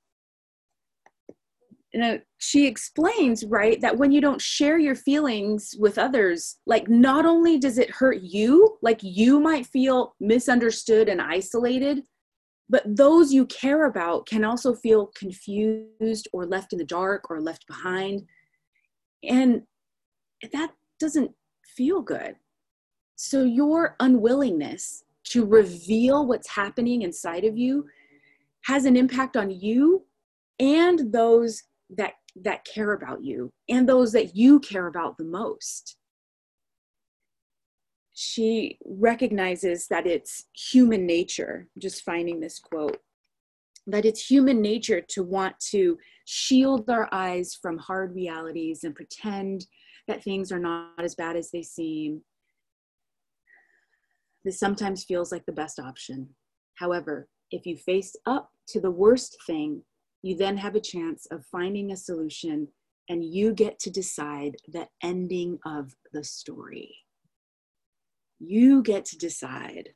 Know 1.93 2.19
she 2.37 2.67
explains 2.67 3.43
right 3.45 3.81
that 3.81 3.97
when 3.97 4.11
you 4.11 4.21
don't 4.21 4.39
share 4.39 4.77
your 4.77 4.95
feelings 4.95 5.75
with 5.79 5.97
others 5.97 6.57
like 6.67 6.87
not 6.87 7.25
only 7.25 7.57
does 7.57 7.79
it 7.79 7.89
hurt 7.89 8.21
you 8.21 8.77
like 8.83 8.99
you 9.01 9.39
might 9.39 9.65
feel 9.65 10.13
misunderstood 10.19 11.09
and 11.09 11.19
isolated 11.19 12.03
but 12.69 12.83
those 12.85 13.33
you 13.33 13.47
care 13.47 13.85
about 13.85 14.27
can 14.27 14.45
also 14.45 14.75
feel 14.75 15.11
confused 15.15 16.27
or 16.31 16.45
left 16.45 16.71
in 16.71 16.77
the 16.77 16.85
dark 16.85 17.29
or 17.31 17.41
left 17.41 17.65
behind. 17.65 18.21
And 19.23 19.63
that 20.53 20.71
doesn't 20.99 21.31
feel 21.65 22.01
good. 22.01 22.35
So 23.15 23.43
your 23.43 23.95
unwillingness 23.99 25.03
to 25.29 25.45
reveal 25.45 26.25
what's 26.25 26.49
happening 26.49 27.01
inside 27.01 27.45
of 27.45 27.57
you 27.57 27.85
has 28.65 28.85
an 28.85 28.95
impact 28.95 29.37
on 29.37 29.49
you 29.49 30.05
and 30.59 31.11
those 31.11 31.63
that 31.89 32.13
that 32.35 32.63
care 32.65 32.93
about 32.93 33.23
you 33.23 33.51
and 33.69 33.89
those 33.89 34.11
that 34.11 34.35
you 34.35 34.59
care 34.59 34.87
about 34.87 35.17
the 35.17 35.23
most 35.23 35.97
she 38.21 38.77
recognizes 38.83 39.87
that 39.87 40.05
it's 40.05 40.47
human 40.53 41.05
nature, 41.05 41.69
just 41.77 42.03
finding 42.03 42.41
this 42.41 42.59
quote, 42.59 42.99
that 43.87 44.03
it's 44.03 44.29
human 44.29 44.61
nature 44.61 44.99
to 44.99 45.23
want 45.23 45.57
to 45.71 45.97
shield 46.25 46.89
our 46.89 47.07
eyes 47.13 47.57
from 47.61 47.77
hard 47.77 48.13
realities 48.13 48.83
and 48.83 48.93
pretend 48.93 49.67
that 50.09 50.21
things 50.21 50.51
are 50.51 50.59
not 50.59 51.01
as 51.01 51.15
bad 51.15 51.37
as 51.37 51.49
they 51.49 51.63
seem. 51.63 52.21
This 54.45 54.60
sometimes 54.60 55.04
feels 55.04 55.32
like 55.32 55.45
the 55.45 55.52
best 55.52 55.80
option. 55.80 56.30
However, 56.75 57.28
if 57.52 57.65
you 57.65 57.75
face 57.75 58.15
up 58.25 58.49
to 58.69 58.80
the 58.80 58.91
worst 58.91 59.38
thing, 59.45 59.84
you 60.21 60.36
then 60.36 60.58
have 60.58 60.75
a 60.75 60.82
chance 60.82 61.25
of 61.32 61.45
finding 61.52 61.91
a 61.91 61.97
solution 61.97 62.67
and 63.10 63.23
you 63.23 63.54
get 63.54 63.80
to 63.80 63.89
decide 63.89 64.56
the 64.67 64.88
ending 65.04 65.58
of 65.65 65.93
the 66.13 66.23
story 66.23 66.95
you 68.39 68.82
get 68.82 69.06
to 69.06 69.17
decide 69.17 69.89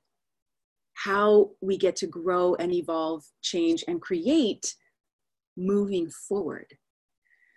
how 0.95 1.51
we 1.61 1.77
get 1.77 1.95
to 1.97 2.07
grow 2.07 2.55
and 2.55 2.71
evolve, 2.71 3.23
change, 3.41 3.83
and 3.87 4.01
create 4.01 4.75
moving 5.57 6.09
forward. 6.27 6.67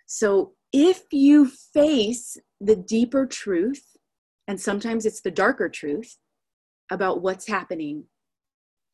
So 0.07 0.53
if 0.73 1.03
you 1.11 1.51
face 1.73 2.37
the 2.59 2.75
deeper 2.75 3.25
truth, 3.25 3.83
and 4.47 4.59
sometimes 4.59 5.05
it's 5.05 5.21
the 5.21 5.31
darker 5.31 5.69
truth 5.69 6.17
about 6.91 7.21
what's 7.21 7.47
happening, 7.47 8.03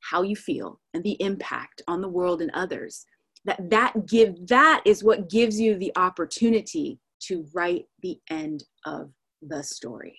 how 0.01 0.21
you 0.21 0.35
feel, 0.35 0.79
and 0.93 1.03
the 1.03 1.17
impact 1.21 1.81
on 1.87 2.01
the 2.01 2.09
world 2.09 2.41
and 2.41 2.51
others, 2.53 3.05
that 3.45 3.69
that 3.69 4.07
give 4.07 4.47
that 4.47 4.81
is 4.85 5.03
what 5.03 5.29
gives 5.29 5.59
you 5.59 5.77
the 5.77 5.91
opportunity 5.95 6.99
to 7.21 7.45
write 7.53 7.85
the 8.01 8.19
end 8.29 8.63
of 8.85 9.11
the 9.41 9.63
story. 9.63 10.17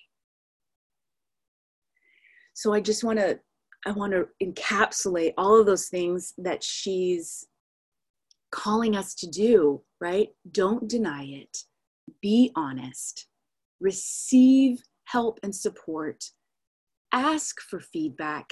So 2.53 2.73
I 2.73 2.81
just 2.81 3.03
want 3.03 3.19
to 3.19 3.39
I 3.85 3.91
want 3.91 4.13
to 4.13 4.27
encapsulate 4.43 5.33
all 5.37 5.59
of 5.59 5.65
those 5.65 5.89
things 5.89 6.33
that 6.39 6.63
she's 6.63 7.45
calling 8.51 8.95
us 8.95 9.13
to 9.15 9.27
do, 9.27 9.81
right? 10.01 10.29
Don't 10.51 10.87
deny 10.89 11.25
it. 11.25 11.57
Be 12.21 12.51
honest. 12.55 13.27
Receive 13.79 14.81
help 15.05 15.39
and 15.43 15.53
support. 15.53 16.23
Ask 17.15 17.61
for 17.61 17.79
feedback 17.79 18.51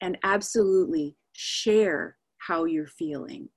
and 0.00 0.16
absolutely 0.24 1.14
share 1.34 2.16
how 2.38 2.64
you're 2.64 2.86
feeling. 2.86 3.50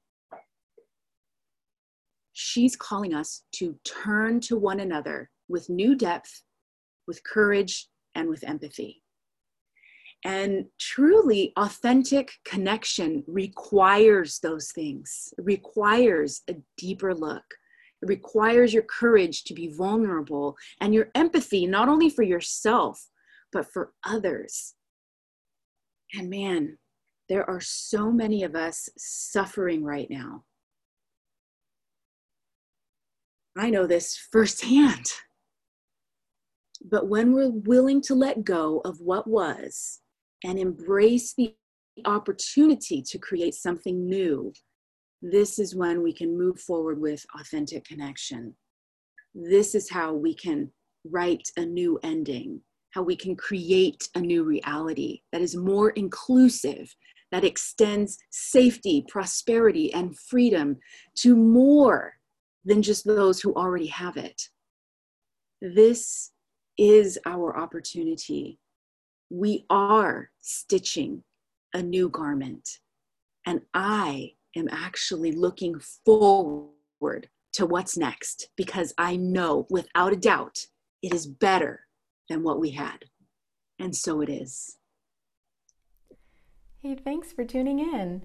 She's 2.33 2.75
calling 2.75 3.13
us 3.13 3.43
to 3.55 3.77
turn 3.85 4.41
to 4.41 4.57
one 4.57 4.81
another 4.81 5.29
with 5.47 5.69
new 5.69 5.95
depth, 5.95 6.43
with 7.07 7.23
courage, 7.23 7.87
and 8.13 8.27
with 8.27 8.43
empathy. 8.43 9.01
And 10.25 10.65
truly 10.77 11.53
authentic 11.55 12.33
connection 12.43 13.23
requires 13.27 14.39
those 14.39 14.73
things, 14.73 15.33
it 15.37 15.45
requires 15.45 16.41
a 16.49 16.55
deeper 16.77 17.15
look. 17.15 17.45
It 18.01 18.09
requires 18.09 18.73
your 18.73 18.83
courage 18.83 19.45
to 19.45 19.53
be 19.53 19.73
vulnerable 19.73 20.57
and 20.81 20.93
your 20.93 21.09
empathy, 21.15 21.67
not 21.67 21.87
only 21.87 22.09
for 22.09 22.23
yourself, 22.23 23.07
but 23.51 23.71
for 23.71 23.93
others. 24.05 24.75
And 26.13 26.29
man, 26.29 26.77
there 27.29 27.49
are 27.49 27.61
so 27.61 28.11
many 28.11 28.43
of 28.43 28.55
us 28.55 28.89
suffering 28.97 29.83
right 29.83 30.09
now. 30.09 30.43
I 33.57 33.69
know 33.69 33.85
this 33.87 34.17
firsthand. 34.31 35.05
But 36.83 37.07
when 37.07 37.33
we're 37.33 37.51
willing 37.51 38.01
to 38.01 38.15
let 38.15 38.43
go 38.43 38.81
of 38.85 38.99
what 38.99 39.27
was 39.27 39.99
and 40.43 40.57
embrace 40.57 41.33
the 41.33 41.53
opportunity 42.05 43.01
to 43.03 43.19
create 43.19 43.53
something 43.53 44.07
new, 44.07 44.51
this 45.21 45.59
is 45.59 45.75
when 45.75 46.01
we 46.01 46.13
can 46.13 46.37
move 46.37 46.59
forward 46.59 46.99
with 46.99 47.23
authentic 47.39 47.85
connection. 47.85 48.55
This 49.35 49.75
is 49.75 49.89
how 49.89 50.13
we 50.13 50.33
can 50.33 50.71
write 51.05 51.47
a 51.57 51.65
new 51.65 51.99
ending, 52.03 52.61
how 52.91 53.01
we 53.01 53.15
can 53.15 53.36
create 53.36 54.08
a 54.15 54.19
new 54.19 54.43
reality 54.43 55.21
that 55.32 55.41
is 55.41 55.56
more 55.56 55.91
inclusive, 55.91 56.93
that 57.32 57.43
extends 57.43 58.17
safety, 58.30 59.06
prosperity, 59.08 59.93
and 59.93 60.17
freedom 60.17 60.77
to 61.15 61.36
more 61.36 62.13
than 62.65 62.82
just 62.82 63.06
those 63.06 63.39
who 63.39 63.54
already 63.54 63.88
have 63.88 64.17
it. 64.17 64.41
This 65.62 66.32
is 66.77 67.17
our 67.25 67.58
opportunity 67.58 68.60
we 69.32 69.65
are 69.69 70.30
stitching 70.41 71.23
a 71.73 71.82
new 71.82 72.10
garment. 72.10 72.80
And 73.45 73.62
I 73.73 74.34
am 74.58 74.67
actually 74.69 75.32
looking 75.32 75.80
forward 76.06 77.30
to 77.54 77.65
what's 77.65 77.97
next 77.97 78.49
because 78.58 78.93
I 78.97 79.15
know 79.15 79.67
without 79.69 80.12
a 80.12 80.17
doubt 80.17 80.67
it 81.01 81.13
is 81.13 81.25
better 81.25 81.82
than 82.32 82.44
what 82.44 82.60
we 82.60 82.72
had. 82.72 83.06
And 83.78 83.96
so 83.96 84.22
it 84.22 84.30
is. 84.30 84.78
Hey, 86.82 86.96
thanks 86.96 87.32
for 87.32 87.44
tuning 87.44 87.80
in. 87.80 88.24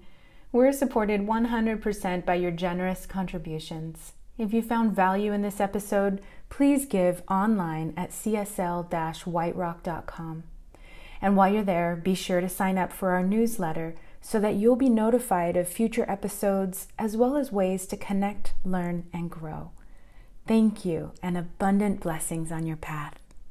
We're 0.51 0.71
supported 0.71 1.27
100% 1.27 2.25
by 2.25 2.35
your 2.35 2.51
generous 2.51 3.05
contributions. 3.05 4.13
If 4.37 4.53
you 4.53 4.61
found 4.61 4.95
value 4.95 5.33
in 5.33 5.41
this 5.41 5.59
episode, 5.59 6.21
please 6.49 6.85
give 6.85 7.21
online 7.29 7.93
at 7.97 8.11
csl 8.11 8.87
whiterock.com. 8.89 10.43
And 11.21 11.35
while 11.35 11.51
you're 11.51 11.63
there, 11.63 11.95
be 11.95 12.15
sure 12.15 12.39
to 12.39 12.47
sign 12.47 12.77
up 12.77 12.93
for 12.93 13.09
our 13.09 13.23
newsletter 13.23 13.95
so 14.21 14.39
that 14.39 14.55
you'll 14.55 14.75
be 14.75 14.89
notified 14.89 15.57
of 15.57 15.67
future 15.67 16.09
episodes 16.09 16.87
as 16.97 17.17
well 17.17 17.35
as 17.35 17.51
ways 17.51 17.85
to 17.87 17.97
connect, 17.97 18.53
learn, 18.63 19.07
and 19.11 19.29
grow. 19.29 19.71
Thank 20.47 20.85
you, 20.85 21.11
and 21.21 21.37
abundant 21.37 21.99
blessings 21.99 22.51
on 22.51 22.65
your 22.65 22.77
path. 22.77 23.26